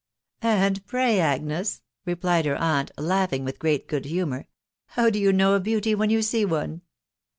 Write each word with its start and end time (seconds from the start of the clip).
"And 0.57 0.83
pray, 0.87 1.19
Agnes," 1.19 1.83
replied 2.07 2.47
her 2.47 2.55
aunt, 2.55 2.89
laughing 2.97 3.45
with 3.45 3.59
great 3.59 3.87
good 3.87 4.05
humour, 4.05 4.47
"how 4.87 5.11
do 5.11 5.19
you 5.19 5.31
know 5.31 5.53
a 5.53 5.59
beauty 5.59 5.93
when 5.93 6.09
you 6.09 6.23
see 6.23 6.43
one 6.43 6.81